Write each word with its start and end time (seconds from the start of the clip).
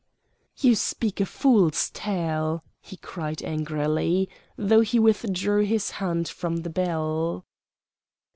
"You 0.57 0.73
speak 0.73 1.19
a 1.21 1.27
fool's 1.27 1.91
tale!" 1.91 2.63
he 2.81 2.97
cried 2.97 3.43
angrily, 3.43 4.29
though 4.57 4.81
he 4.81 4.97
withdrew 4.97 5.63
his 5.63 5.91
hand 6.01 6.27
from 6.27 6.63
the 6.63 6.71
bell. 6.71 7.45